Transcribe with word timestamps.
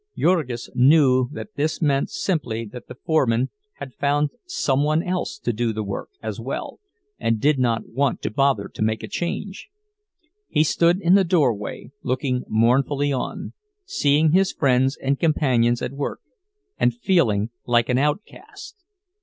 Jurgis 0.17 0.67
knew 0.73 1.29
that 1.31 1.53
this 1.57 1.79
meant 1.79 2.09
simply 2.09 2.65
that 2.65 2.87
the 2.87 2.95
foreman 2.95 3.51
had 3.75 3.93
found 3.93 4.31
some 4.47 4.83
one 4.83 5.03
else 5.03 5.37
to 5.37 5.53
do 5.53 5.71
the 5.71 5.83
work 5.83 6.09
as 6.23 6.39
well 6.39 6.79
and 7.19 7.39
did 7.39 7.59
not 7.59 7.87
want 7.87 8.19
to 8.23 8.31
bother 8.31 8.67
to 8.67 8.81
make 8.81 9.03
a 9.03 9.07
change. 9.07 9.69
He 10.47 10.63
stood 10.63 10.99
in 10.99 11.13
the 11.13 11.23
doorway, 11.23 11.91
looking 12.01 12.43
mournfully 12.47 13.13
on, 13.13 13.53
seeing 13.85 14.31
his 14.31 14.51
friends 14.51 14.97
and 14.99 15.19
companions 15.19 15.83
at 15.83 15.91
work, 15.91 16.21
and 16.79 16.95
feeling 16.97 17.51
like 17.67 17.87
an 17.87 17.99
outcast. 17.99 18.77